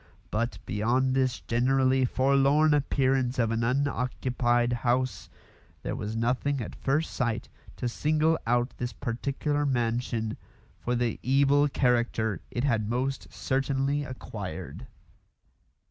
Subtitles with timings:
[0.31, 5.29] But, beyond this generally forlorn appearance of an unoccupied house,
[5.83, 10.37] there was nothing at first sight to single out this particular mansion
[10.79, 14.87] for the evil character it had most certainly acquired.